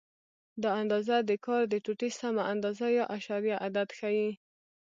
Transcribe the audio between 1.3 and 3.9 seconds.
کار د ټوټې سمه اندازه یا اعشاریه عدد